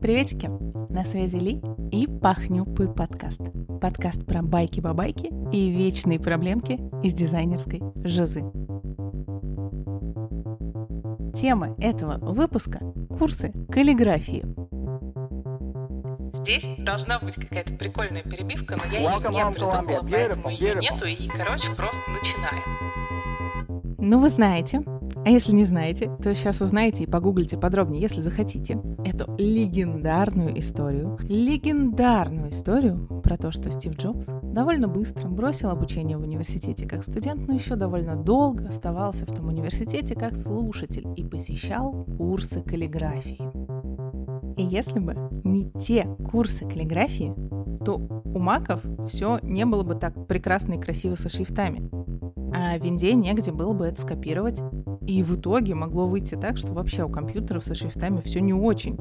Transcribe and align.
Приветики! 0.00 0.48
На 0.90 1.04
связи 1.04 1.36
Ли 1.36 1.60
и 1.90 2.06
Пахнюпы 2.06 2.86
подкаст. 2.88 3.40
Подкаст 3.80 4.24
про 4.24 4.42
байки-бабайки 4.42 5.32
и 5.52 5.70
вечные 5.70 6.20
проблемки 6.20 6.78
из 7.02 7.14
дизайнерской 7.14 7.82
жизы. 8.04 8.40
Тема 11.34 11.74
этого 11.78 12.18
выпуска– 12.18 12.78
курсы 13.18 13.52
каллиграфии. 13.70 14.44
Здесь 16.42 16.64
должна 16.78 17.18
быть 17.18 17.34
какая-то 17.34 17.74
прикольная 17.74 18.22
перебивка, 18.22 18.76
но 18.76 18.84
я 18.84 19.00
ее 19.00 19.18
не 19.18 19.52
придумала, 19.52 20.02
поэтому 20.08 20.50
ее 20.50 20.76
нету, 20.76 21.06
и, 21.06 21.28
короче, 21.28 21.74
просто 21.76 21.98
начинаем. 22.10 22.62
Ну, 23.98 24.20
вы 24.20 24.28
знаете, 24.28 24.80
а 25.24 25.30
если 25.30 25.52
не 25.52 25.64
знаете, 25.64 26.10
то 26.22 26.34
сейчас 26.34 26.60
узнаете 26.60 27.04
и 27.04 27.06
погуглите 27.06 27.58
подробнее, 27.58 28.00
если 28.00 28.20
захотите, 28.20 28.80
эту 29.04 29.34
легендарную 29.38 30.58
историю. 30.58 31.18
Легендарную 31.22 32.50
историю 32.50 33.20
про 33.22 33.36
то, 33.36 33.50
что 33.50 33.70
Стив 33.70 33.96
Джобс 33.96 34.26
довольно 34.42 34.88
быстро 34.88 35.28
бросил 35.28 35.70
обучение 35.70 36.16
в 36.16 36.22
университете 36.22 36.86
как 36.86 37.02
студент, 37.02 37.46
но 37.46 37.54
еще 37.54 37.76
довольно 37.76 38.16
долго 38.16 38.68
оставался 38.68 39.26
в 39.26 39.34
том 39.34 39.48
университете 39.48 40.14
как 40.14 40.34
слушатель 40.34 41.06
и 41.16 41.24
посещал 41.24 42.06
курсы 42.16 42.62
каллиграфии. 42.62 43.50
И 44.56 44.62
если 44.62 44.98
бы 44.98 45.14
не 45.44 45.70
те 45.72 46.04
курсы 46.30 46.66
каллиграфии, 46.66 47.34
то 47.84 47.96
у 48.24 48.38
маков 48.38 48.80
все 49.08 49.38
не 49.42 49.64
было 49.64 49.82
бы 49.82 49.94
так 49.94 50.26
прекрасно 50.26 50.74
и 50.74 50.80
красиво 50.80 51.14
со 51.14 51.28
шрифтами. 51.28 51.90
А 52.54 52.78
в 52.78 52.82
винде 52.82 53.14
негде 53.14 53.52
было 53.52 53.72
бы 53.72 53.86
это 53.86 54.00
скопировать. 54.00 54.60
И 55.08 55.22
в 55.22 55.36
итоге 55.36 55.74
могло 55.74 56.06
выйти 56.06 56.34
так, 56.34 56.58
что 56.58 56.74
вообще 56.74 57.02
у 57.02 57.08
компьютеров 57.08 57.64
со 57.64 57.74
шрифтами 57.74 58.20
все 58.20 58.42
не 58.42 58.52
очень. 58.52 58.94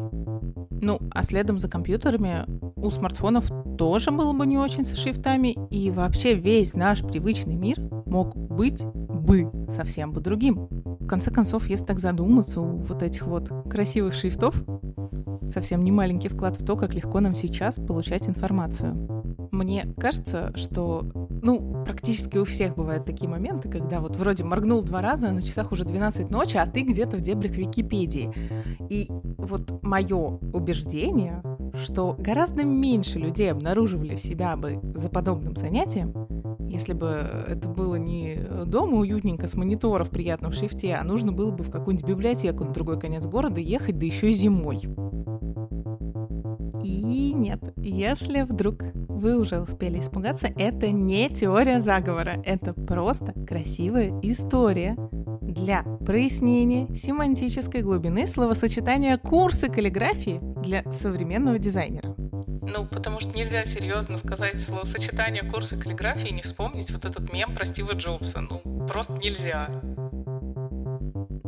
Ну, 0.80 1.00
а 1.12 1.22
следом 1.22 1.58
за 1.58 1.68
компьютерами 1.68 2.46
у 2.78 2.90
смартфонов 2.90 3.52
тоже 3.78 4.12
было 4.12 4.32
бы 4.32 4.48
не 4.48 4.58
очень 4.58 4.86
со 4.86 4.96
шрифтами, 4.96 5.58
и 5.70 5.92
вообще 5.92 6.34
весь 6.34 6.76
наш 6.76 7.02
привычный 7.02 7.56
мир 7.56 7.82
мог 8.06 8.38
быть 8.38 8.86
бы 8.86 9.52
совсем 9.68 10.14
бы 10.14 10.22
другим. 10.22 10.70
В 11.02 11.08
конце 11.08 11.30
концов, 11.30 11.68
если 11.68 11.84
так 11.84 12.00
задуматься, 12.00 12.62
у 12.62 12.78
вот 12.78 13.04
этих 13.04 13.28
вот 13.28 13.50
красивых 13.70 14.14
шрифтов 14.14 14.64
совсем 15.50 15.84
не 15.84 15.92
маленький 15.92 16.30
вклад 16.30 16.56
в 16.56 16.66
то, 16.66 16.78
как 16.78 16.94
легко 16.94 17.20
нам 17.20 17.36
сейчас 17.36 17.76
получать 17.76 18.30
информацию. 18.30 19.50
Мне 19.52 19.86
кажется, 19.98 20.54
что 20.56 21.06
ну, 21.42 21.84
практически 21.86 22.38
у 22.38 22.46
всех 22.46 22.76
бывают 22.76 23.06
такие 23.06 23.30
моменты, 23.30 23.70
когда 23.70 24.00
вот 24.00 24.16
вроде 24.16 24.44
моргнул 24.44 24.82
два 24.82 25.02
раза, 25.02 25.30
а 25.30 25.32
на 25.32 25.42
часах 25.42 25.72
уже 25.72 25.86
12 25.86 26.30
ночи, 26.30 26.58
а 26.58 26.66
ты 26.66 26.82
где-то 26.82 27.18
в 27.18 27.22
дебрях 27.22 27.56
Википедии. 27.58 28.34
И 28.90 29.08
вот 29.38 29.84
мое 29.84 30.40
убеждение, 30.54 31.44
что 31.74 32.16
гораздо 32.18 32.64
меньше 32.64 33.20
людей 33.20 33.52
обнаруживали 33.52 34.18
себя 34.18 34.56
бы 34.58 34.80
за 34.96 35.10
подобным 35.10 35.56
занятием, 35.56 36.14
если 36.70 36.94
бы 36.94 37.08
это 37.48 37.70
было 37.70 37.96
не 37.96 38.36
дома 38.66 38.98
уютненько 38.98 39.48
с 39.48 39.56
монитора 39.56 40.04
в 40.04 40.10
приятном 40.10 40.52
шрифте, 40.52 40.96
а 40.96 41.04
нужно 41.04 41.32
было 41.32 41.52
бы 41.52 41.64
в 41.64 41.72
какую-нибудь 41.72 42.08
библиотеку 42.08 42.66
на 42.66 42.74
другой 42.74 43.00
конец 43.00 43.26
города 43.26 43.62
ехать, 43.62 43.98
да 43.98 44.06
еще 44.06 44.30
и 44.30 44.34
зимой. 44.34 44.82
Нет, 47.38 47.60
если 47.78 48.42
вдруг 48.42 48.82
вы 48.94 49.38
уже 49.38 49.62
успели 49.62 50.00
испугаться, 50.00 50.48
это 50.48 50.90
не 50.90 51.30
теория 51.30 51.80
заговора, 51.80 52.42
это 52.44 52.74
просто 52.74 53.34
красивая 53.48 54.20
история 54.24 54.96
для 55.42 55.84
прояснения 55.84 56.88
семантической 56.96 57.84
глубины 57.84 58.26
словосочетания 58.26 59.18
курсы 59.18 59.70
каллиграфии 59.70 60.40
для 60.64 60.84
современного 60.92 61.60
дизайнера. 61.60 62.16
Ну, 62.18 62.88
потому 62.88 63.20
что 63.20 63.30
нельзя 63.38 63.66
серьезно 63.66 64.18
сказать 64.18 64.60
словосочетание 64.60 65.44
курса 65.44 65.78
каллиграфии 65.78 66.30
и 66.30 66.34
не 66.34 66.42
вспомнить 66.42 66.90
вот 66.92 67.06
этот 67.06 67.32
мем 67.32 67.54
про 67.54 67.66
Стива 67.66 67.94
Джобса. 67.94 68.42
Ну, 68.42 68.88
просто 68.88 69.14
нельзя. 69.14 69.70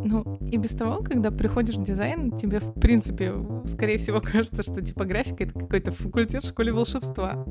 Ну, 0.04 0.38
и 0.42 0.58
без 0.58 0.72
того, 0.72 1.02
когда 1.04 1.32
приходишь 1.32 1.76
в 1.76 1.84
дизайн, 1.84 2.32
тебе, 2.32 2.60
в 2.60 2.74
принципе, 2.74 3.34
скорее 3.66 3.98
всего, 3.98 4.22
кажется, 4.24 4.64
что 4.64 4.82
типографика— 4.82 5.44
это 5.46 5.60
какой-то 5.60 5.92
факультет 5.92 6.44
в 6.44 6.50
школе 6.50 6.72
волшебства. 6.72 7.46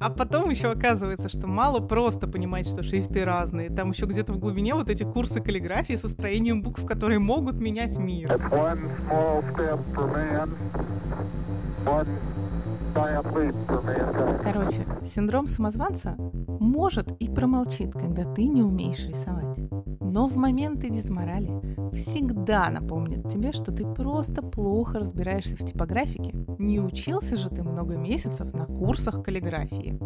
А 0.00 0.08
потом 0.08 0.48
еще 0.48 0.70
оказывается, 0.70 1.28
что 1.28 1.46
мало 1.46 1.80
просто 1.80 2.26
понимать, 2.26 2.66
что 2.66 2.82
шрифты 2.82 3.24
разные. 3.24 3.68
Там 3.68 3.90
еще 3.90 4.06
где-то 4.06 4.32
в 4.32 4.38
глубине 4.38 4.74
вот 4.74 4.88
эти 4.88 5.04
курсы 5.04 5.42
каллиграфии 5.42 5.94
со 5.94 6.08
строением 6.08 6.62
букв, 6.62 6.86
которые 6.86 7.18
могут 7.18 7.56
менять 7.56 7.98
мир. 7.98 8.32
Короче, 14.42 14.86
синдром 15.04 15.48
самозванца 15.48 16.16
может 16.60 17.12
и 17.20 17.28
промолчит, 17.28 17.92
когда 17.92 18.24
ты 18.24 18.46
не 18.46 18.62
умеешь 18.62 19.06
рисовать. 19.06 19.58
Но 20.00 20.28
в 20.28 20.36
моменты 20.36 20.90
дизморали 20.90 21.50
всегда 21.92 22.70
напомнит 22.70 23.28
тебе, 23.28 23.52
что 23.52 23.72
ты 23.72 23.84
просто 23.84 24.42
плохо 24.42 24.98
разбираешься 24.98 25.56
в 25.56 25.60
типографике. 25.60 26.34
Не 26.58 26.80
учился 26.80 27.36
же 27.36 27.48
ты 27.50 27.62
много 27.62 27.96
месяцев 27.96 28.52
на 28.52 28.66
курсах 28.66 29.22
каллиграфии. 29.22 29.98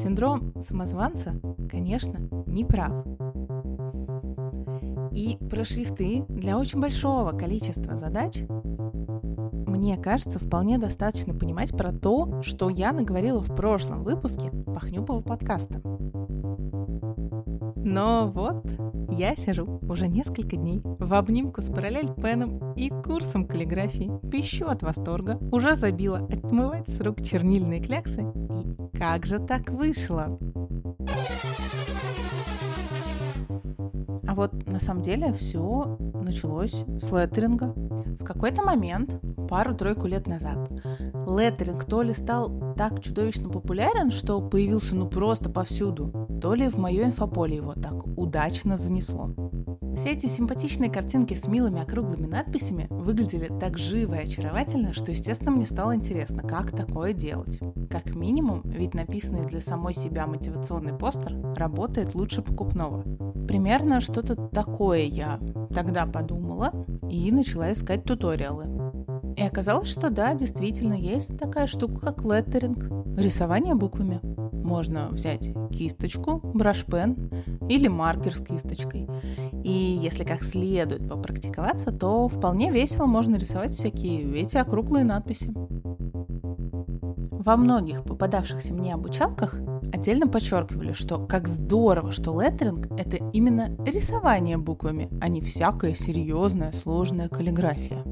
Синдром 0.00 0.52
самозванца, 0.60 1.40
конечно, 1.70 2.18
не 2.46 2.64
прав. 2.64 3.04
И 5.12 5.38
про 5.50 5.64
шрифты 5.64 6.24
для 6.28 6.58
очень 6.58 6.80
большого 6.80 7.32
количества 7.32 7.96
задач 7.96 8.42
мне 9.72 9.96
кажется, 9.96 10.38
вполне 10.38 10.76
достаточно 10.76 11.32
понимать 11.32 11.74
про 11.74 11.92
то, 11.92 12.42
что 12.42 12.68
я 12.68 12.92
наговорила 12.92 13.40
в 13.40 13.56
прошлом 13.56 14.04
выпуске 14.04 14.50
Пахнюпова 14.50 15.22
подкаста. 15.22 15.80
Но 17.76 18.30
вот 18.32 18.66
я 19.10 19.34
сижу 19.34 19.80
уже 19.88 20.08
несколько 20.08 20.56
дней 20.56 20.82
в 20.84 21.14
обнимку 21.14 21.62
с 21.62 21.70
параллель-пеном 21.70 22.74
и 22.74 22.90
курсом 22.90 23.46
каллиграфии, 23.46 24.12
пищу 24.30 24.68
от 24.68 24.82
восторга, 24.82 25.38
уже 25.50 25.74
забила 25.76 26.18
отмывать 26.18 26.90
с 26.90 27.00
рук 27.00 27.22
чернильные 27.22 27.80
кляксы. 27.80 28.20
И 28.20 28.98
как 28.98 29.24
же 29.24 29.38
так 29.38 29.70
вышло? 29.70 30.38
А 34.28 34.34
вот 34.34 34.52
на 34.66 34.80
самом 34.80 35.00
деле 35.00 35.32
все 35.32 35.98
началось 36.14 36.84
с 36.98 37.10
леттеринга. 37.10 37.74
В 38.20 38.24
какой-то 38.24 38.62
момент, 38.62 39.20
пару-тройку 39.52 40.06
лет 40.06 40.26
назад, 40.26 40.56
леттеринг 41.28 41.84
то 41.84 42.00
ли 42.00 42.14
стал 42.14 42.74
так 42.74 43.02
чудовищно 43.02 43.50
популярен, 43.50 44.10
что 44.10 44.40
появился 44.40 44.96
ну 44.96 45.06
просто 45.06 45.50
повсюду, 45.50 46.26
то 46.40 46.54
ли 46.54 46.70
в 46.70 46.78
мое 46.78 47.04
инфополе 47.04 47.56
его 47.56 47.74
так 47.74 48.06
удачно 48.16 48.78
занесло. 48.78 49.28
Все 49.94 50.12
эти 50.12 50.24
симпатичные 50.24 50.90
картинки 50.90 51.34
с 51.34 51.46
милыми 51.46 51.82
округлыми 51.82 52.26
надписями 52.26 52.86
выглядели 52.88 53.50
так 53.60 53.76
живо 53.76 54.14
и 54.14 54.22
очаровательно, 54.22 54.94
что, 54.94 55.10
естественно, 55.10 55.50
мне 55.50 55.66
стало 55.66 55.94
интересно, 55.94 56.42
как 56.42 56.70
такое 56.70 57.12
делать. 57.12 57.60
Как 57.90 58.14
минимум, 58.14 58.62
ведь 58.64 58.94
написанный 58.94 59.44
для 59.44 59.60
самой 59.60 59.94
себя 59.94 60.26
мотивационный 60.26 60.96
постер 60.96 61.36
работает 61.56 62.14
лучше 62.14 62.40
покупного. 62.40 63.02
Примерно 63.46 64.00
что-то 64.00 64.34
такое 64.34 65.02
я 65.02 65.38
тогда 65.74 66.06
подумала 66.06 66.72
и 67.10 67.30
начала 67.30 67.70
искать 67.70 68.04
туториалы. 68.04 68.81
И 69.36 69.42
оказалось, 69.42 69.88
что 69.88 70.10
да, 70.10 70.34
действительно 70.34 70.94
есть 70.94 71.38
такая 71.38 71.66
штука, 71.66 72.00
как 72.00 72.24
леттеринг, 72.24 73.18
рисование 73.18 73.74
буквами. 73.74 74.20
Можно 74.22 75.08
взять 75.10 75.50
кисточку, 75.70 76.40
брашпен 76.54 77.30
или 77.68 77.88
маркер 77.88 78.34
с 78.34 78.44
кисточкой. 78.44 79.08
И 79.64 79.70
если 79.70 80.24
как 80.24 80.44
следует 80.44 81.08
попрактиковаться, 81.08 81.92
то 81.92 82.28
вполне 82.28 82.70
весело 82.70 83.06
можно 83.06 83.36
рисовать 83.36 83.72
всякие 83.72 84.40
эти 84.40 84.56
округлые 84.56 85.04
надписи. 85.04 85.52
Во 87.44 87.56
многих 87.56 88.04
попадавшихся 88.04 88.72
мне 88.72 88.94
обучалках 88.94 89.58
отдельно 89.92 90.28
подчеркивали, 90.28 90.92
что 90.92 91.26
как 91.26 91.48
здорово, 91.48 92.12
что 92.12 92.40
леттеринг— 92.40 92.86
это 92.98 93.16
именно 93.32 93.76
рисование 93.84 94.58
буквами, 94.58 95.08
а 95.20 95.26
не 95.26 95.40
всякая 95.40 95.94
серьезная 95.94 96.70
сложная 96.70 97.28
каллиграфия. 97.28 98.04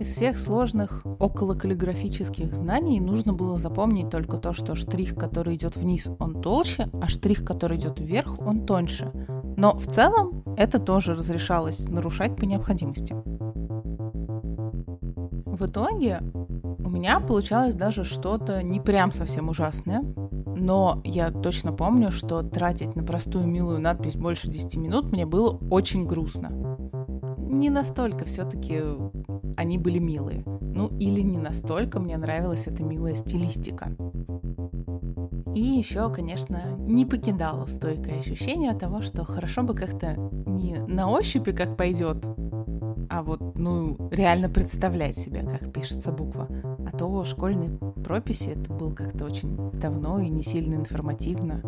Из 0.00 0.08
всех 0.08 0.38
сложных 0.38 1.04
околокаллиграфических 1.18 2.54
знаний 2.54 3.00
нужно 3.00 3.34
было 3.34 3.58
запомнить 3.58 4.08
только 4.08 4.38
то, 4.38 4.54
что 4.54 4.74
штрих, 4.74 5.14
который 5.14 5.56
идет 5.56 5.76
вниз, 5.76 6.08
он 6.18 6.40
толще, 6.40 6.88
а 7.02 7.06
штрих, 7.06 7.44
который 7.44 7.76
идет 7.76 8.00
вверх, 8.00 8.38
он 8.38 8.64
тоньше. 8.64 9.12
Но 9.58 9.76
в 9.76 9.86
целом 9.88 10.42
это 10.56 10.78
тоже 10.78 11.12
разрешалось 11.12 11.86
нарушать 11.86 12.34
по 12.34 12.46
необходимости. 12.46 13.14
В 15.44 15.66
итоге 15.66 16.20
у 16.78 16.88
меня 16.88 17.20
получалось 17.20 17.74
даже 17.74 18.04
что-то 18.04 18.62
не 18.62 18.80
прям 18.80 19.12
совсем 19.12 19.50
ужасное, 19.50 20.02
но 20.56 21.02
я 21.04 21.30
точно 21.30 21.74
помню, 21.74 22.10
что 22.10 22.42
тратить 22.42 22.96
на 22.96 23.04
простую 23.04 23.46
милую 23.46 23.80
надпись 23.80 24.16
больше 24.16 24.48
10 24.48 24.76
минут 24.76 25.12
мне 25.12 25.26
было 25.26 25.58
очень 25.70 26.06
грустно 26.06 26.70
не 27.50 27.68
настолько 27.68 28.24
все-таки 28.24 28.80
они 29.60 29.76
были 29.76 29.98
милые. 29.98 30.42
Ну 30.60 30.88
или 30.98 31.20
не 31.20 31.36
настолько 31.36 32.00
мне 32.00 32.16
нравилась 32.16 32.66
эта 32.66 32.82
милая 32.82 33.14
стилистика. 33.14 33.94
И 35.54 35.60
еще, 35.60 36.10
конечно, 36.10 36.62
не 36.78 37.04
покидало 37.04 37.66
стойкое 37.66 38.20
ощущение 38.20 38.72
того, 38.72 39.02
что 39.02 39.24
хорошо 39.24 39.62
бы 39.62 39.74
как-то 39.74 40.14
не 40.46 40.76
на 40.78 41.10
ощупи 41.10 41.52
как 41.52 41.76
пойдет, 41.76 42.24
а 43.10 43.22
вот, 43.22 43.58
ну, 43.58 44.08
реально 44.10 44.48
представлять 44.48 45.18
себе, 45.18 45.42
как 45.42 45.72
пишется 45.72 46.10
буква. 46.10 46.48
А 46.86 46.96
то 46.96 47.24
школьные 47.24 47.76
прописи 48.02 48.50
это 48.50 48.72
было 48.72 48.94
как-то 48.94 49.26
очень 49.26 49.72
давно 49.72 50.20
и 50.20 50.28
не 50.28 50.42
сильно 50.42 50.76
информативно. 50.76 51.60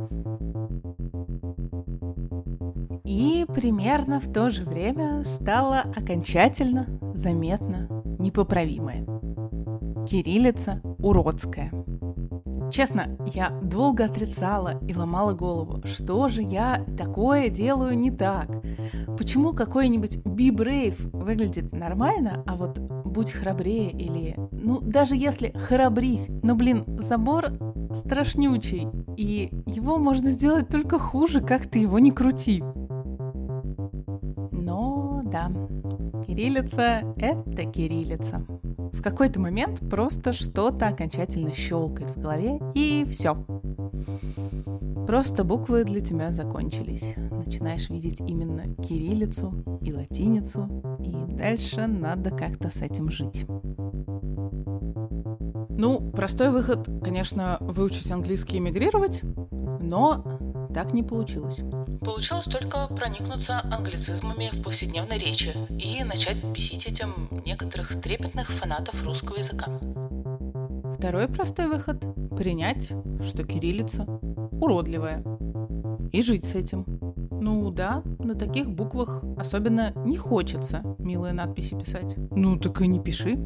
И 3.04 3.44
примерно 3.52 4.20
в 4.20 4.32
то 4.32 4.48
же 4.50 4.62
время 4.62 5.24
стало 5.24 5.80
окончательно 5.80 6.86
заметно 7.14 7.88
непоправимое. 8.18 9.06
Кириллица 10.06 10.80
уродская. 10.98 11.70
Честно, 12.72 13.18
я 13.26 13.50
долго 13.62 14.06
отрицала 14.06 14.80
и 14.88 14.94
ломала 14.94 15.34
голову, 15.34 15.82
что 15.84 16.28
же 16.28 16.40
я 16.42 16.84
такое 16.96 17.50
делаю 17.50 17.98
не 17.98 18.10
так. 18.10 18.48
Почему 19.18 19.52
какой-нибудь 19.52 20.16
Be 20.18 20.48
Brave 20.48 21.10
выглядит 21.12 21.72
нормально, 21.72 22.42
а 22.46 22.56
вот 22.56 22.78
будь 22.78 23.30
храбрее 23.30 23.90
или... 23.90 24.36
Ну, 24.52 24.80
даже 24.80 25.16
если 25.16 25.50
храбрись, 25.50 26.28
но, 26.42 26.54
блин, 26.54 26.84
забор 27.00 27.50
страшнючий, 27.94 28.88
и 29.16 29.50
его 29.66 29.98
можно 29.98 30.30
сделать 30.30 30.68
только 30.68 30.98
хуже, 30.98 31.42
как 31.42 31.66
ты 31.66 31.80
его 31.80 31.98
не 31.98 32.10
крути. 32.10 32.64
Но 34.50 35.20
да, 35.24 35.50
кириллица— 36.34 37.02
это 37.16 37.64
кириллица 37.64 38.46
в 39.02 39.02
какой-то 39.02 39.40
момент 39.40 39.80
просто 39.90 40.32
что-то 40.32 40.86
окончательно 40.86 41.52
щелкает 41.52 42.12
в 42.12 42.20
голове, 42.20 42.60
и 42.72 43.04
все. 43.10 43.34
Просто 45.06 45.42
буквы 45.42 45.82
для 45.84 46.00
тебя 46.00 46.30
закончились. 46.30 47.14
Начинаешь 47.16 47.90
видеть 47.90 48.20
именно 48.20 48.72
кириллицу 48.76 49.80
и 49.80 49.92
латиницу, 49.92 50.68
и 51.00 51.34
дальше 51.34 51.88
надо 51.88 52.30
как-то 52.30 52.70
с 52.70 52.80
этим 52.80 53.10
жить. 53.10 53.44
Ну, 55.74 56.12
простой 56.12 56.50
выход, 56.50 56.88
конечно, 57.02 57.56
выучить 57.60 58.08
английский 58.10 58.58
и 58.58 58.60
эмигрировать, 58.60 59.22
но 59.80 60.22
так 60.72 60.92
не 60.92 61.02
получилось. 61.02 61.60
Получилось 62.04 62.46
только 62.46 62.88
проникнуться 62.88 63.60
англицизмами 63.60 64.50
в 64.52 64.62
повседневной 64.62 65.18
речи 65.18 65.54
и 65.78 66.02
начать 66.02 66.42
бесить 66.44 66.86
этим 66.86 67.28
некоторых 67.46 68.00
трепетных 68.00 68.50
фанатов 68.50 69.02
русского 69.04 69.36
языка. 69.36 69.66
Второй 70.98 71.28
простой 71.28 71.68
выход– 71.68 72.02
принять, 72.36 72.92
что 73.22 73.44
кириллица 73.44 74.04
уродливая, 74.62 75.24
и 76.12 76.22
жить 76.22 76.44
с 76.44 76.54
этим. 76.54 76.84
Ну 77.30 77.70
да, 77.70 78.02
на 78.18 78.34
таких 78.34 78.70
буквах 78.70 79.24
особенно 79.36 79.92
не 80.04 80.16
хочется 80.16 80.82
милые 80.98 81.32
надписи 81.32 81.76
писать. 81.78 82.14
Ну 82.30 82.56
так 82.58 82.80
и 82.82 82.86
не 82.86 83.00
пиши. 83.00 83.36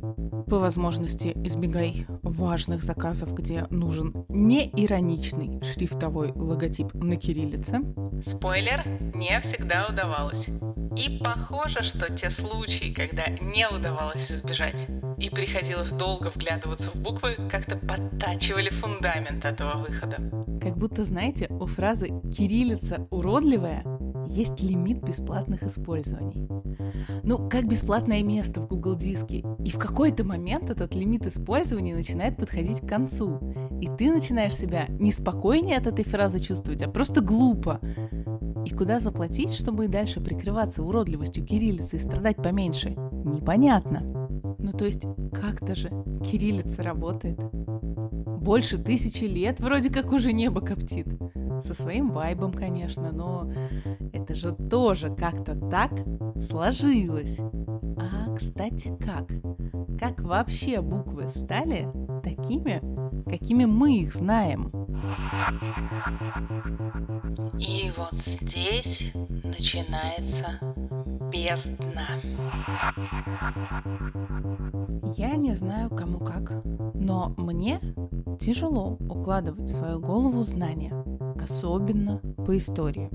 По 0.48 0.58
возможности 0.58 1.32
избегай 1.44 2.06
важных 2.22 2.82
заказов, 2.82 3.32
где 3.34 3.66
нужен 3.70 4.26
неироничный 4.28 5.62
шрифтовой 5.62 6.32
логотип 6.32 6.92
на 6.94 7.16
кириллице. 7.16 7.80
Спойлер, 8.22 8.82
не 9.14 9.40
всегда 9.40 9.86
удавалось. 9.88 10.48
И 10.96 11.18
похоже, 11.22 11.82
что 11.82 12.12
те 12.14 12.30
случаи, 12.30 12.92
когда 12.92 13.26
не 13.28 13.68
удавалось 13.68 14.30
избежать, 14.30 14.86
и 15.18 15.28
приходилось 15.28 15.92
долго 15.92 16.30
вглядываться 16.34 16.90
в 16.90 17.02
буквы, 17.02 17.36
как-то 17.50 17.76
подтачивали 17.76 18.70
фундамент 18.70 19.44
этого 19.44 19.78
выхода. 19.78 20.16
Как 20.60 20.76
будто, 20.76 21.04
знаете, 21.04 21.48
у 21.50 21.66
фразы 21.66 22.08
«кириллица 22.34 23.06
уродливая» 23.10 23.84
есть 24.26 24.60
лимит 24.60 25.02
бесплатных 25.02 25.62
использований. 25.62 26.48
Ну, 27.22 27.48
как 27.48 27.68
бесплатное 27.68 28.22
место 28.22 28.60
в 28.60 28.66
Google 28.66 28.96
Диске. 28.96 29.44
И 29.64 29.70
в 29.70 29.78
какой-то 29.78 30.24
момент 30.24 30.70
этот 30.70 30.94
лимит 30.94 31.26
использования 31.26 31.94
начинает 31.94 32.36
подходить 32.36 32.80
к 32.80 32.88
концу. 32.88 33.38
И 33.80 33.88
ты 33.96 34.10
начинаешь 34.10 34.56
себя 34.56 34.86
не 34.88 35.12
спокойнее 35.12 35.78
от 35.78 35.86
этой 35.86 36.04
фразы 36.04 36.38
чувствовать, 36.38 36.82
а 36.82 36.90
просто 36.90 37.20
глупо. 37.20 37.80
И 38.64 38.70
куда 38.70 39.00
заплатить, 39.00 39.52
чтобы 39.52 39.84
и 39.84 39.88
дальше 39.88 40.20
прикрываться 40.20 40.82
уродливостью 40.82 41.44
кириллицы 41.44 41.96
и 41.96 42.00
страдать 42.00 42.36
поменьше? 42.36 42.90
Непонятно. 42.90 44.00
Ну 44.58 44.72
то 44.72 44.84
есть 44.84 45.06
как-то 45.32 45.74
же 45.74 45.90
кириллица 46.24 46.82
работает. 46.82 47.38
Больше 48.46 48.78
тысячи 48.78 49.24
лет 49.24 49.60
вроде 49.60 49.90
как 49.90 50.12
уже 50.12 50.32
небо 50.32 50.60
коптит. 50.60 51.06
Со 51.64 51.74
своим 51.74 52.10
вайбом, 52.10 52.52
конечно, 52.52 53.12
но 53.12 53.50
это 54.12 54.34
же 54.34 54.54
тоже 54.54 55.14
как-то 55.14 55.54
так 55.54 55.92
сложилось. 56.48 57.38
А, 57.38 58.34
кстати, 58.34 58.96
как? 59.00 59.28
Как 59.98 60.20
вообще 60.20 60.80
буквы 60.80 61.28
стали 61.28 61.88
такими, 62.22 62.80
какими 63.28 63.64
мы 63.64 63.98
их 63.98 64.14
знаем? 64.14 64.70
И 67.58 67.92
вот 67.96 68.14
здесь 68.14 69.12
начинается 69.42 70.60
бездна. 71.32 72.06
Я 75.16 75.36
не 75.36 75.54
знаю, 75.54 75.90
кому 75.90 76.18
как, 76.18 76.62
но 76.94 77.34
мне 77.36 77.80
тяжело 78.38 78.96
укладывать 79.00 79.68
в 79.70 79.74
свою 79.74 80.00
голову 80.00 80.44
знания, 80.44 80.94
особенно 81.42 82.18
по 82.46 82.56
истории. 82.56 83.10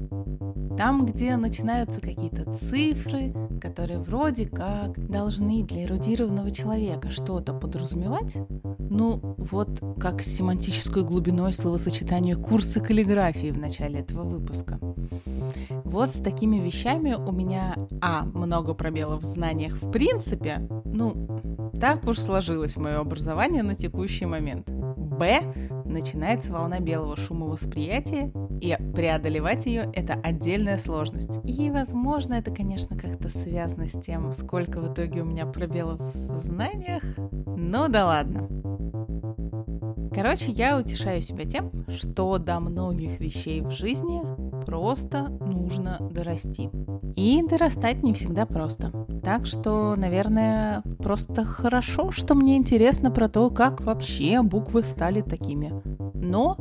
Там, 0.78 1.06
где 1.06 1.36
начинаются 1.38 2.00
какие-то 2.02 2.54
цифры, 2.54 3.34
которые 3.62 4.00
вроде 4.00 4.46
как 4.48 4.98
должны 5.08 5.64
для 5.64 5.84
эрудированного 5.84 6.50
человека 6.50 7.10
что-то 7.10 7.54
подразумевать, 7.54 8.38
ну 8.92 9.36
вот 9.38 9.82
как 10.00 10.22
с 10.22 10.26
семантической 10.26 11.04
глубиной 11.04 11.54
словосочетания 11.54 12.36
курса 12.36 12.82
каллиграфии 12.82 13.50
в 13.50 13.58
начале 13.58 14.00
этого 14.00 14.24
выпуска. 14.24 14.80
Вот 15.86 16.10
с 16.10 16.22
такими 16.22 16.58
вещами 16.58 17.14
у 17.14 17.32
меня, 17.32 17.76
а, 18.02 18.26
много 18.26 18.74
пробелов 18.74 19.22
в 19.22 19.26
знаниях 19.26 19.82
в 19.82 19.90
принципе, 19.92 20.68
ну, 20.84 21.72
так 21.80 22.06
уж 22.06 22.20
сложилось 22.20 22.76
мое 22.76 23.00
образование 23.00 23.64
на 23.64 23.76
текущий 23.76 24.26
момент. 24.26 24.70
Б. 24.70 25.42
Начинается 25.86 26.52
волна 26.52 26.80
белого 26.80 27.16
шума 27.16 27.46
восприятия, 27.46 28.32
и 28.60 28.76
преодолевать 28.94 29.66
ее– 29.68 29.90
это 29.94 30.14
отдельная 30.14 30.78
сложность. 30.78 31.40
И, 31.44 31.70
возможно, 31.72 32.36
это, 32.36 32.52
конечно, 32.52 32.98
как-то 32.98 33.30
связано 33.30 33.88
с 33.88 34.02
тем, 34.02 34.32
сколько 34.32 34.82
в 34.82 34.94
итоге 34.94 35.22
у 35.22 35.26
меня 35.26 35.46
пробелов 35.46 36.00
в 36.00 36.40
знаниях. 36.40 37.04
Ну 37.32 37.88
да 37.88 38.06
ладно. 38.06 38.61
Короче, 40.14 40.52
я 40.52 40.78
утешаю 40.78 41.22
себя 41.22 41.46
тем, 41.46 41.72
что 41.88 42.38
до 42.38 42.60
многих 42.60 43.20
вещей 43.20 43.62
в 43.62 43.72
жизни 43.72 44.22
просто 44.66 45.30
нужно 45.30 45.98
дорасти. 46.12 46.70
И 47.16 47.42
дорастать 47.48 48.04
не 48.04 48.14
всегда 48.14 48.46
просто. 48.46 48.92
Так 49.24 49.46
что, 49.46 49.96
наверное, 49.96 50.82
просто 51.00 51.46
хорошо, 51.46 52.12
что 52.12 52.36
мне 52.36 52.58
интересно 52.58 53.10
про 53.12 53.30
то, 53.30 53.50
как 53.50 53.82
вообще 53.82 54.42
буквы 54.42 54.84
стали 54.84 55.22
такими. 55.22 55.74
Но 56.14 56.58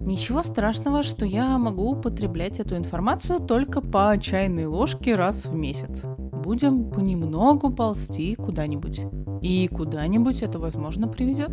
ничего 0.00 0.42
страшного, 0.42 1.02
что 1.02 1.24
я 1.24 1.56
могу 1.58 1.92
употреблять 1.92 2.58
эту 2.58 2.76
информацию 2.76 3.40
только 3.40 3.80
по 3.80 4.16
чайной 4.20 4.66
ложке 4.66 5.14
раз 5.14 5.46
в 5.46 5.54
месяц. 5.54 6.02
Будем 6.04 6.90
понемногу 6.90 7.70
ползти 7.70 8.34
куда-нибудь. 8.34 9.02
И 9.40 9.68
куда-нибудь 9.68 10.42
это, 10.42 10.58
возможно, 10.58 11.06
приведет. 11.06 11.50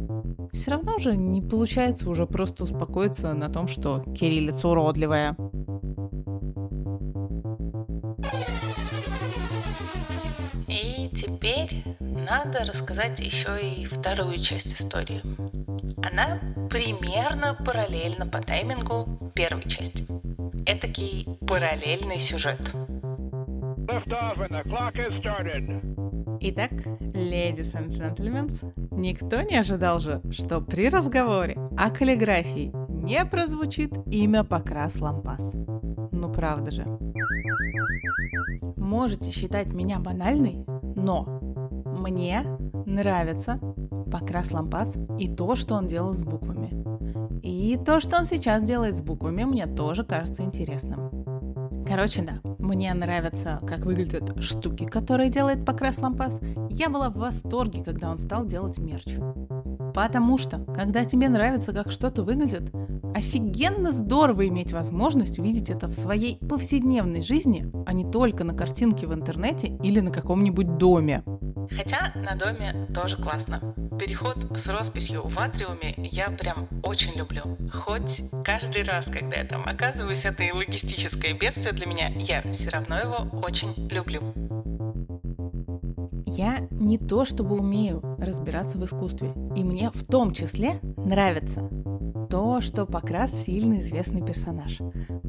Все 0.58 0.72
равно 0.72 0.98
же 0.98 1.16
не 1.16 1.40
получается 1.40 2.10
уже 2.10 2.26
просто 2.26 2.64
успокоиться 2.64 3.36
на 3.36 3.48
том, 3.48 3.68
что 3.68 4.04
кириллица 4.20 4.68
уродливая. 4.68 5.36
И 10.68 11.12
теперь 11.16 11.84
надо 12.00 12.66
рассказать 12.66 13.20
еще 13.20 13.62
и 13.62 13.86
вторую 13.86 14.40
часть 14.40 14.74
истории. 14.74 15.22
Она 16.04 16.42
примерно 16.72 17.54
параллельна 17.54 18.26
по 18.26 18.42
таймингу 18.42 19.32
первой 19.36 19.70
части. 19.70 20.08
Этакий 20.66 21.38
параллельный 21.48 22.20
сюжет. 22.20 22.60
Итак, 26.40 26.72
ladies 27.14 27.74
and 27.74 27.90
gentlemen, 27.90 28.50
никто 28.98 29.42
не 29.42 29.56
ожидал 29.58 30.00
же, 30.00 30.22
что 30.32 30.60
при 30.60 30.89
разговоре 30.89 31.58
о 31.77 31.89
каллиграфии 31.89 32.74
не 32.89 33.24
прозвучит 33.25 33.94
имя 34.08 34.44
Покрас 34.44 35.00
Лампас. 35.00 35.54
Ну 36.12 36.32
правда 36.32 36.72
же. 36.72 36.86
можете 38.75 39.32
считать 39.32 39.74
меня 39.74 40.00
банальной, 40.00 40.66
но 40.96 41.24
мне 41.86 42.44
нравится 42.86 43.60
Покрас 44.12 44.51
Лампас 44.51 44.98
и 45.20 45.34
то, 45.34 45.56
что 45.56 45.75
он 45.75 45.88
делал 45.88 46.13
с 46.13 46.24
буквами. 46.24 46.74
И 47.44 47.77
то, 47.77 48.00
что 48.00 48.18
он 48.18 48.25
сейчас 48.25 48.63
делает 48.63 48.98
с 48.98 49.01
буквами, 49.01 49.44
мне 49.44 49.68
тоже 49.68 50.04
кажется 50.04 50.44
интересным. 50.44 51.86
Короче, 51.88 52.24
да, 52.24 52.42
мне 52.67 52.93
нравятся, 52.93 53.62
как 53.65 53.86
выглядят 53.86 54.43
штуки, 54.43 54.86
которые 54.86 55.29
делает 55.29 55.65
Покрас 55.65 56.00
Лампас. 56.00 56.41
Я 56.69 56.89
была 56.89 57.09
в 57.09 57.15
восторге, 57.15 57.81
когда 57.81 58.12
он 58.12 58.17
стал 58.17 58.45
делать 58.45 58.77
мерч. 58.77 59.07
Потому 59.95 60.38
что, 60.38 60.59
когда 60.75 61.05
тебе 61.05 61.29
нравится, 61.29 61.71
как 61.71 61.91
что-то 61.91 62.24
выглядит, 62.24 62.71
офигенно 63.15 63.91
здорово 63.91 64.47
иметь 64.47 64.74
возможность 64.74 65.39
видеть 65.39 65.69
это 65.69 65.88
в 65.88 65.93
своей 65.93 66.38
повседневной 66.38 67.21
жизни, 67.21 67.71
а 67.88 67.93
не 67.93 68.03
только 68.03 68.43
на 68.43 68.53
картинке 68.53 69.07
в 69.07 69.13
интернете 69.13 69.75
или 69.81 70.01
на 70.01 70.12
каком-нибудь 70.12 70.77
доме. 70.77 71.24
Хотя 71.77 72.12
на 72.15 72.36
доме 72.36 72.88
тоже 72.91 73.17
классно. 73.17 73.62
Переход 74.00 74.38
с 74.57 74.67
росписью 74.67 75.27
в 75.27 75.38
атриуме 75.38 75.93
я 75.98 76.31
прям 76.31 76.67
очень 76.81 77.13
люблю. 77.13 77.43
Хоть 77.72 78.24
каждый 78.43 78.81
раз, 78.81 79.05
когда 79.05 79.38
я 79.38 79.46
там 79.46 79.62
оказываюсь, 79.63 80.25
это 80.25 80.41
и 80.41 80.51
логистическое 80.51 81.36
бедствие 81.36 81.74
для 81.74 81.86
меня, 81.86 82.10
я 82.17 82.41
все 82.51 82.69
равно 82.69 82.98
его 82.98 83.39
очень 83.43 83.75
люблю. 83.89 84.34
Я 86.25 86.67
не 86.72 86.98
то 86.98 87.25
чтобы 87.25 87.55
умею 87.55 88.01
разбираться 88.17 88.79
в 88.79 88.86
искусстве, 88.86 89.34
и 89.55 89.63
мне 89.63 89.91
в 89.91 90.03
том 90.03 90.34
числе 90.34 90.79
нравится 90.98 91.69
то, 92.29 92.60
что 92.60 92.86
Покрас 92.86 93.31
сильно 93.31 93.81
известный 93.81 94.25
персонаж. 94.25 94.79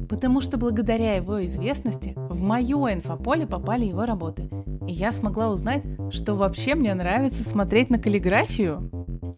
Потому 0.09 0.41
что 0.41 0.57
благодаря 0.57 1.15
его 1.15 1.45
известности 1.45 2.13
в 2.15 2.41
мое 2.41 2.93
инфополе 2.93 3.45
попали 3.45 3.85
его 3.85 4.05
работы. 4.05 4.49
И 4.89 4.91
я 4.91 5.11
смогла 5.11 5.49
узнать, 5.49 5.83
что 6.09 6.33
вообще 6.33 6.73
мне 6.73 6.95
нравится 6.95 7.43
смотреть 7.43 7.91
на 7.91 7.99
каллиграфию. 7.99 8.89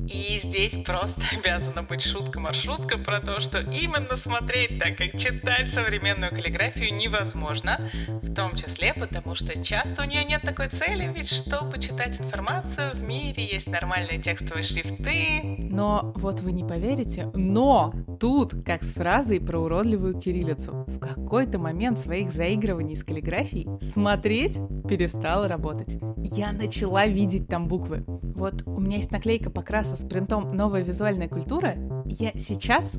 И 0.08 0.40
здесь 0.42 0.82
просто 0.86 1.22
обязана 1.38 1.84
быть 1.84 2.02
шутка-маршрутка 2.02 2.98
про 2.98 3.20
то, 3.20 3.42
что 3.42 3.60
именно 3.60 4.16
смотреть 4.16 4.80
так, 4.80 4.96
как 4.96 5.20
читать 5.20 5.68
современную 5.74 6.32
каллиграфию 6.32 6.96
невозможно, 6.96 7.92
в 8.08 8.34
том 8.34 8.56
числе 8.56 8.94
потому, 8.94 9.36
что 9.36 9.62
часто 9.62 10.04
у 10.04 10.06
нее 10.06 10.24
нет 10.24 10.42
такой 10.42 10.70
цели, 10.70 11.12
ведь 11.14 11.30
чтобы 11.30 11.72
почитать 11.72 12.22
информацию, 12.22 12.92
в 12.94 13.02
мире 13.02 13.46
есть 13.46 13.68
нормальные 13.68 14.22
текстовые 14.22 14.64
шрифты. 14.64 15.58
Но 15.60 16.14
вот 16.16 16.40
вы 16.40 16.54
не 16.54 16.64
поверите, 16.64 17.30
но 17.34 17.94
тут, 18.22 18.54
как 18.64 18.84
с 18.84 18.94
фразой 18.94 19.40
про 19.42 19.58
уродливую 19.58 20.14
кириллицу, 20.14 20.86
в 20.86 21.00
какой-то 21.00 21.58
момент 21.58 21.98
своих 21.98 22.30
заигрываний 22.30 22.96
с 22.96 23.04
каллиграфией 23.04 23.68
смотреть 23.82 24.60
перестала 24.88 25.48
работать. 25.48 25.98
Я 26.18 26.52
начала 26.52 27.08
видеть 27.08 27.48
там 27.48 27.68
буквы. 27.68 28.04
Вот 28.06 28.62
у 28.68 28.80
меня 28.80 28.98
есть 28.98 29.12
наклейка 29.12 29.50
покраса 29.50 29.96
с 29.96 30.08
принтом 30.08 30.56
«Новая 30.56 30.84
визуальная 30.84 31.30
культура», 31.30 31.74
я 32.06 32.32
сейчас 32.36 32.94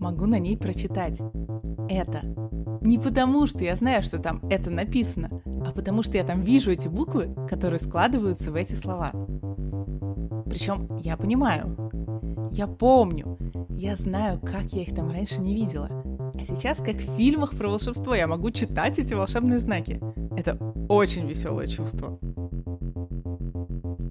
могу 0.00 0.24
на 0.24 0.38
ней 0.38 0.56
прочитать 0.56 1.20
это. 1.90 2.22
Не 2.80 2.98
потому, 2.98 3.46
что 3.46 3.62
я 3.62 3.76
знаю, 3.76 4.02
что 4.02 4.18
там 4.18 4.40
это 4.48 4.70
написано, 4.70 5.42
а 5.66 5.72
потому 5.72 6.02
что 6.02 6.16
я 6.16 6.24
там 6.24 6.40
вижу 6.40 6.70
эти 6.70 6.88
буквы, 6.88 7.28
которые 7.46 7.78
складываются 7.78 8.50
в 8.50 8.54
эти 8.54 8.72
слова. 8.72 9.10
Причем 10.46 10.96
я 10.96 11.18
понимаю, 11.18 11.76
я 12.52 12.66
помню, 12.66 13.35
я 13.76 13.94
знаю, 13.96 14.40
как 14.40 14.72
я 14.72 14.82
их 14.82 14.94
там 14.94 15.10
раньше 15.10 15.40
не 15.40 15.54
видела. 15.54 15.88
А 16.34 16.44
сейчас, 16.44 16.78
как 16.78 16.96
в 16.96 17.16
фильмах 17.16 17.56
про 17.56 17.68
волшебство, 17.68 18.14
я 18.14 18.26
могу 18.26 18.50
читать 18.50 18.98
эти 18.98 19.12
волшебные 19.12 19.58
знаки. 19.58 20.00
Это 20.36 20.56
очень 20.88 21.28
веселое 21.28 21.66
чувство. 21.66 22.18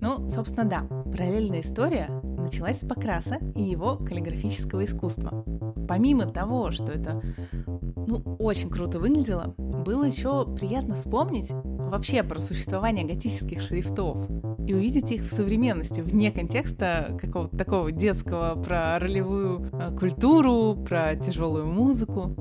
Ну, 0.01 0.29
собственно, 0.29 0.65
да, 0.65 0.81
параллельная 1.05 1.61
история 1.61 2.09
началась 2.23 2.81
с 2.81 2.87
Покраса 2.87 3.39
и 3.55 3.63
его 3.63 3.97
каллиграфического 3.97 4.85
искусства. 4.85 5.43
Помимо 5.87 6.27
того, 6.27 6.69
что 6.69 6.91
это 6.91 7.21
ну, 7.65 8.37
очень 8.37 8.69
круто 8.69 8.99
выглядело, 8.99 9.55
было 9.57 10.03
еще 10.03 10.45
приятно 10.45 10.93
вспомнить 10.93 11.49
вообще 11.51 12.21
про 12.21 12.39
существование 12.39 13.05
готических 13.05 13.61
шрифтов 13.61 14.27
и 14.67 14.73
увидеть 14.73 15.11
их 15.11 15.23
в 15.23 15.33
современности, 15.33 16.01
вне 16.01 16.31
контекста 16.31 17.17
какого-то 17.19 17.57
такого 17.57 17.91
детского 17.91 18.61
про 18.61 18.99
ролевую 18.99 19.69
э, 19.73 19.95
культуру, 19.97 20.83
про 20.83 21.15
тяжелую 21.15 21.67
музыку. 21.67 22.35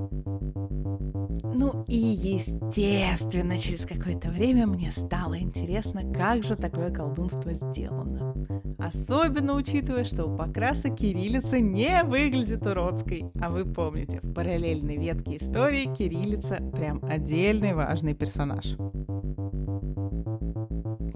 Ну 1.56 1.84
и, 1.86 1.96
естественно, 1.96 3.56
через 3.56 3.86
какое-то 3.86 4.28
время 4.30 4.66
мне 4.66 4.90
стало 4.90 5.38
интересно, 5.38 6.02
как 6.12 6.42
же 6.42 6.56
такое 6.56 6.90
колдунство 6.90 7.52
сделано. 7.52 8.34
Особенно 8.78 9.54
учитывая, 9.54 10.04
что 10.04 10.26
у 10.26 10.36
Покраса 10.36 10.90
кириллица 10.90 11.60
не 11.60 12.02
выглядит 12.04 12.66
уродской. 12.66 13.24
А 13.40 13.50
вы 13.50 13.64
помните, 13.64 14.20
в 14.22 14.32
параллельной 14.32 14.96
ветке 14.96 15.36
истории 15.36 15.92
кириллица 15.94 16.56
прям 16.74 17.00
отдельный 17.04 17.74
важный 17.74 18.14
персонаж. 18.14 18.76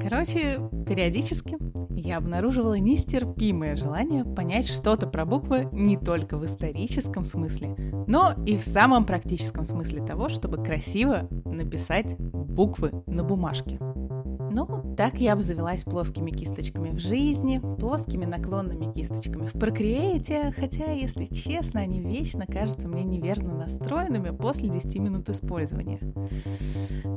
Короче, 0.01 0.61
периодически 0.87 1.57
я 1.91 2.19
обнаруживала 2.19 2.79
нестерпимое 2.79 3.75
желание 3.75 4.25
понять 4.25 4.69
что-то 4.69 5.09
про 5.09 5.25
буквы 5.25 5.69
не 5.73 5.97
только 5.97 6.37
в 6.39 6.45
историческом 6.45 7.25
смысле, 7.25 7.75
но 8.07 8.33
и 8.47 8.57
в 8.57 8.63
самом 8.63 9.05
практическом 9.05 9.65
смысле 9.65 10.05
того, 10.05 10.29
чтобы 10.29 10.63
красиво 10.63 11.29
написать 11.45 12.17
буквы 12.19 12.93
на 13.07 13.25
бумажке. 13.25 13.79
Ну, 14.51 14.95
так 14.97 15.19
я 15.19 15.35
обзавелась 15.35 15.85
плоскими 15.85 16.31
кисточками 16.31 16.91
в 16.91 16.99
жизни, 16.99 17.61
плоскими 17.79 18.25
наклонными 18.25 18.93
кисточками 18.93 19.47
в 19.47 19.55
Procreate, 19.55 20.53
хотя, 20.53 20.91
если 20.93 21.25
честно, 21.25 21.81
они 21.81 22.01
вечно 22.01 22.47
кажутся 22.47 22.89
мне 22.89 23.05
неверно 23.05 23.55
настроенными 23.55 24.31
после 24.31 24.69
10 24.69 24.97
минут 24.97 25.29
использования. 25.29 26.01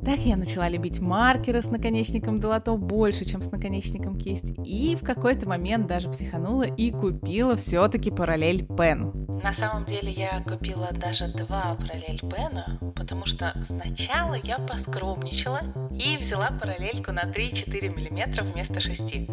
Так 0.04 0.20
я 0.20 0.36
начала 0.36 0.68
любить 0.68 1.00
маркеры 1.00 1.62
с 1.62 1.68
наконечником 1.68 2.40
долото 2.40 2.76
больше, 2.76 3.24
чем 3.26 3.42
с 3.42 3.52
наконечником 3.52 4.18
кисти, 4.18 4.56
и 4.66 4.96
в 4.96 5.04
какой-то 5.04 5.48
момент 5.48 5.88
даже 5.88 6.10
психанула 6.10 6.64
и 6.64 6.92
купила 6.92 7.56
все-таки 7.56 8.12
параллель 8.12 8.66
пен. 8.66 9.12
На 9.44 9.54
самом 9.54 9.86
деле 9.86 10.12
я 10.12 10.42
купила 10.42 10.92
даже 10.92 11.28
два 11.30 11.76
параллель 11.76 12.20
пена, 12.22 12.80
потому 12.96 13.26
что 13.26 13.54
сначала 13.66 14.36
я 14.36 14.60
поскромничала 14.60 15.62
и 15.92 16.18
взяла 16.18 16.52
параллельку 16.52 17.12
на 17.12 17.21
3-4 17.30 17.90
мм 17.90 18.44
вместо 18.44 18.80
6. 18.80 19.28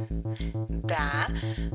Да, 0.88 1.28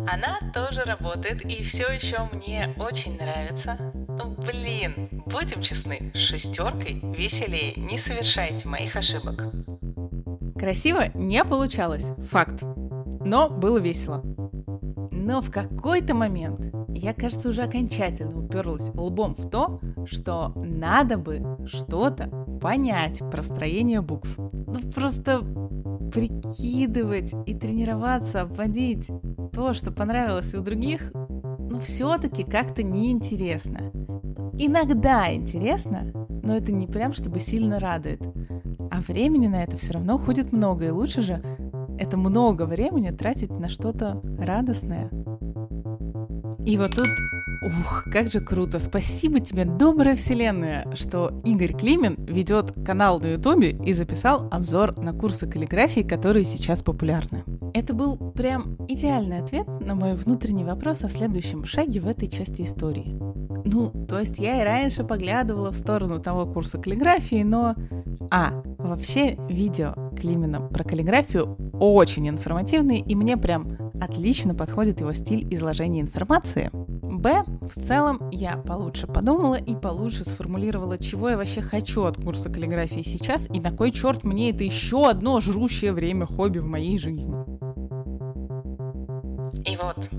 она 0.07 0.39
тоже 0.53 0.81
работает 0.81 1.43
и 1.45 1.63
все 1.63 1.87
еще 1.91 2.17
мне 2.31 2.73
очень 2.77 3.17
нравится. 3.17 3.77
Ну, 3.93 4.35
блин, 4.41 5.09
будем 5.25 5.61
честны, 5.61 6.11
шестеркой 6.13 6.99
веселее, 7.15 7.73
не 7.75 7.97
совершайте 7.97 8.67
моих 8.67 8.95
ошибок. 8.95 9.45
Красиво 10.57 11.05
не 11.13 11.43
получалось, 11.43 12.11
факт. 12.29 12.63
Но 13.25 13.49
было 13.49 13.79
весело. 13.79 14.21
Но 15.11 15.41
в 15.41 15.51
какой-то 15.51 16.13
момент 16.13 16.59
я, 16.89 17.13
кажется, 17.13 17.49
уже 17.49 17.63
окончательно 17.63 18.37
уперлась 18.37 18.89
лбом 18.93 19.35
в 19.35 19.49
то, 19.49 19.79
что 20.05 20.51
надо 20.55 21.17
бы 21.17 21.41
что-то 21.65 22.27
понять 22.61 23.19
про 23.31 23.41
строение 23.41 24.01
букв. 24.01 24.37
Ну, 24.37 24.79
просто 24.91 25.41
прикидывать 26.13 27.33
и 27.47 27.55
тренироваться, 27.55 28.41
обводить 28.41 29.09
то, 29.51 29.73
что 29.73 29.91
понравилось 29.91 30.53
у 30.53 30.61
других, 30.61 31.11
ну, 31.13 31.79
все-таки 31.79 32.43
как-то 32.43 32.83
неинтересно. 32.83 33.91
Иногда 34.59 35.33
интересно, 35.33 36.11
но 36.43 36.55
это 36.55 36.71
не 36.71 36.87
прям 36.87 37.13
чтобы 37.13 37.39
сильно 37.39 37.79
радует. 37.79 38.21
А 38.91 39.01
времени 39.01 39.47
на 39.47 39.63
это 39.63 39.77
все 39.77 39.93
равно 39.93 40.15
уходит 40.15 40.51
много, 40.51 40.85
и 40.85 40.91
лучше 40.91 41.23
же 41.23 41.41
это 41.97 42.17
много 42.17 42.63
времени 42.63 43.09
тратить 43.09 43.49
на 43.49 43.67
что-то 43.67 44.21
радостное. 44.37 45.09
И 46.65 46.77
вот 46.77 46.91
тут, 46.91 47.07
ух, 47.63 48.05
как 48.11 48.31
же 48.31 48.39
круто. 48.39 48.79
Спасибо 48.79 49.39
тебе, 49.39 49.65
добрая 49.65 50.15
вселенная, 50.15 50.87
что 50.95 51.31
Игорь 51.43 51.73
Климин 51.73 52.15
ведет 52.25 52.73
канал 52.85 53.19
на 53.19 53.33
Ютубе 53.33 53.71
и 53.71 53.93
записал 53.93 54.47
обзор 54.51 54.97
на 54.97 55.13
курсы 55.13 55.47
каллиграфии, 55.47 56.01
которые 56.01 56.45
сейчас 56.45 56.81
популярны. 56.81 57.43
Это 57.73 57.93
был 57.93 58.17
прям 58.17 58.75
идеальный 58.87 59.39
ответ 59.39 59.67
на 59.79 59.95
мой 59.95 60.15
внутренний 60.15 60.63
вопрос 60.63 61.03
о 61.03 61.09
следующем 61.09 61.65
шаге 61.65 61.99
в 62.01 62.07
этой 62.07 62.27
части 62.27 62.63
истории. 62.63 63.17
Ну, 63.65 64.05
то 64.07 64.19
есть 64.19 64.39
я 64.39 64.61
и 64.61 64.63
раньше 64.63 65.03
поглядывала 65.03 65.71
в 65.71 65.77
сторону 65.77 66.19
того 66.19 66.45
курса 66.45 66.77
каллиграфии, 66.77 67.43
но... 67.43 67.75
А, 68.31 68.51
вообще 68.77 69.37
видео 69.49 69.93
Климина 70.17 70.61
про 70.61 70.83
каллиграфию 70.83 71.57
очень 71.79 72.27
информативные, 72.29 72.99
и 72.99 73.15
мне 73.15 73.37
прям 73.37 73.77
отлично 73.99 74.53
подходит 74.53 75.01
его 75.01 75.13
стиль 75.13 75.47
изложения 75.53 76.01
информации. 76.01 76.69
Б. 77.23 77.45
В 77.61 77.79
целом 77.79 78.19
я 78.31 78.57
получше 78.57 79.07
подумала 79.07 79.55
и 79.55 79.75
получше 79.77 80.25
сформулировала, 80.25 80.97
чего 80.97 81.29
я 81.29 81.37
вообще 81.37 81.61
хочу 81.61 82.03
от 82.03 82.17
курса 82.17 82.49
каллиграфии 82.49 83.01
сейчас 83.01 83.47
и 83.49 83.61
на 83.61 83.71
кой 83.71 83.91
черт 83.91 84.25
мне 84.25 84.49
это 84.49 84.65
еще 84.65 85.07
одно 85.07 85.39
жрущее 85.39 85.93
время 85.93 86.25
хобби 86.25 86.59
в 86.59 86.65
моей 86.65 86.99
жизни. 86.99 87.33
И 89.65 89.77
вот, 89.77 90.09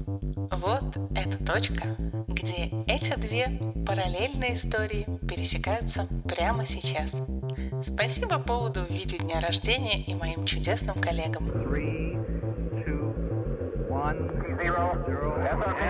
вот 0.51 0.97
эта 1.15 1.45
точка, 1.45 1.95
где 2.29 2.71
эти 2.87 3.15
две 3.21 3.61
параллельные 3.87 4.55
истории 4.55 5.07
пересекаются 5.29 6.09
прямо 6.25 6.65
сейчас. 6.65 7.13
Спасибо 7.87 8.39
поводу 8.39 8.81
в 8.81 8.91
виде 8.91 9.19
дня 9.19 9.43
рождения 9.43 10.03
и 10.03 10.15
моим 10.15 10.47
чудесным 10.47 10.99
коллегам. 10.99 11.51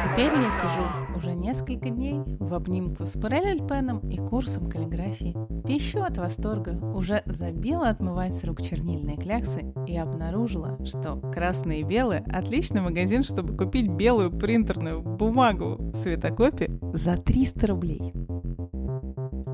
Теперь 0.04 0.32
я 0.32 0.52
сижу 0.52 1.16
уже 1.16 1.34
несколько 1.34 1.90
дней 1.90 2.20
в 2.38 2.54
обнимку 2.54 3.06
с 3.06 3.12
параллельпеном 3.12 3.98
и 4.08 4.18
курсом 4.18 4.70
каллиграфии. 4.70 5.36
Пищу 5.66 6.00
от 6.00 6.16
восторга, 6.18 6.78
уже 6.94 7.22
забила 7.26 7.88
отмывать 7.88 8.34
с 8.34 8.44
рук 8.44 8.62
чернильные 8.62 9.16
кляксы 9.16 9.64
и 9.88 9.96
обнаружила, 9.96 10.78
что 10.84 11.16
красные 11.16 11.80
и 11.80 11.82
белые– 11.82 12.22
отличный 12.32 12.82
магазин, 12.82 13.24
чтобы 13.24 13.56
купить 13.56 13.90
белую 13.90 14.30
принтерную 14.30 15.02
бумагу 15.02 15.92
цветокопи 15.94 16.70
за 16.92 17.16
300 17.16 17.66
рублей. 17.66 18.12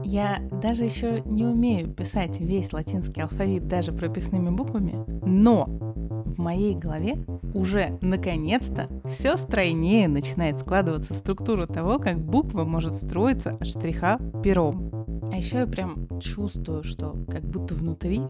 Я 0.05 0.39
даже 0.51 0.85
еще 0.85 1.23
не 1.25 1.47
умею 1.47 1.95
писать 1.95 2.41
весь 2.41 2.73
латинский 2.75 3.23
алфавит 3.23 3.69
даже 3.69 3.93
прописными 3.93 4.51
буквами, 4.51 5.03
но 5.25 5.65
в 5.67 6.39
моей 6.39 6.75
голове 6.75 7.25
уже 7.55 7.99
наконец-то 8.01 8.89
все 9.09 9.37
стройнее 9.37 10.09
начинает 10.09 10.59
складываться 10.59 11.15
структура 11.15 11.67
того, 11.67 11.99
как 11.99 12.19
буква 12.19 12.65
может 12.65 12.95
строиться 12.95 13.51
от 13.51 13.67
штриха 13.67 14.19
пером. 14.43 14.91
А 15.33 15.37
еще 15.37 15.59
я 15.59 15.67
прям 15.67 16.09
чувствую, 16.21 16.83
что 16.83 17.15
как 17.31 17.43
будто 17.43 17.75
внутри 17.75 18.21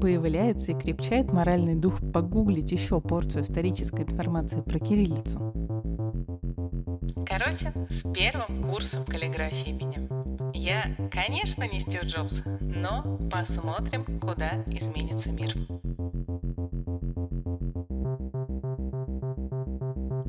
появляется 0.00 0.72
и 0.72 0.78
крепчает 0.78 1.32
моральный 1.32 1.74
дух 1.74 1.94
погуглить 2.12 2.72
еще 2.72 3.00
порцию 3.00 3.44
исторической 3.44 4.02
информации 4.02 4.60
про 4.60 4.78
кириллицу. 4.78 5.52
Короче, 7.26 7.72
с 7.90 8.02
первым 8.12 8.62
курсом 8.62 9.04
каллиграфии 9.04 9.72
меня. 9.72 10.08
Я, 10.52 10.96
конечно, 11.10 11.66
не 11.68 11.80
Стив 11.80 12.04
Джобс, 12.04 12.42
но 12.60 13.18
посмотрим, 13.30 14.20
куда 14.20 14.62
изменится 14.66 15.30
мир. 15.32 15.54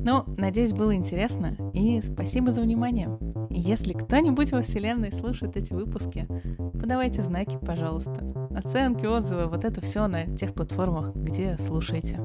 Ну, 0.04 0.24
надеюсь, 0.38 0.72
было 0.72 0.94
интересно, 0.94 1.56
и 1.74 2.00
спасибо 2.00 2.52
за 2.52 2.60
внимание. 2.62 3.18
Если 3.50 3.92
кто-нибудь 3.92 4.52
во 4.52 4.62
Вселенной 4.62 5.12
слушает 5.12 5.56
эти 5.56 5.72
выпуски, 5.72 6.26
подавайте 6.72 7.22
знаки, 7.22 7.58
пожалуйста. 7.64 8.24
Оценки, 8.54 9.06
отзывы, 9.06 9.46
вот 9.46 9.64
это 9.64 9.80
все 9.80 10.06
на 10.06 10.26
тех 10.26 10.54
платформах, 10.54 11.14
где 11.14 11.56
слушаете. 11.58 12.20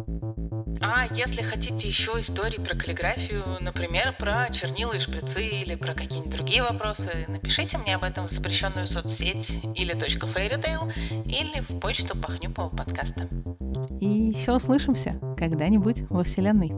А 0.82 1.06
если 1.14 1.42
хотите 1.42 1.88
еще 1.88 2.12
истории 2.20 2.58
про 2.58 2.76
каллиграфию, 2.76 3.44
например, 3.62 4.16
про 4.18 4.50
чернила 4.52 4.94
и 4.94 5.00
шприцы 5.00 5.44
или 5.44 5.76
про 5.76 5.94
какие-нибудь 5.94 6.32
другие 6.36 6.64
вопросы, 6.64 7.26
напишите 7.28 7.78
мне 7.78 7.96
об 7.96 8.04
этом 8.04 8.28
в 8.28 8.32
запрещенную 8.32 8.88
соцсеть 8.88 9.50
или 9.76 9.96
.fairytale 9.96 10.92
или 11.26 11.62
в 11.62 11.80
почту 11.80 12.18
Пахнюпова 12.20 12.70
подкаста. 12.70 13.30
И 14.00 14.08
еще 14.08 14.54
услышимся 14.54 15.20
когда-нибудь 15.38 16.04
во 16.10 16.24
Вселенной. 16.24 16.74